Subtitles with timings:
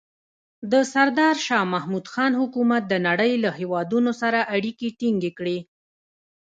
[0.71, 5.57] د سردار شاه محمود خان حکومت د نړۍ له هېوادونو سره اړیکې ټینګې کړې.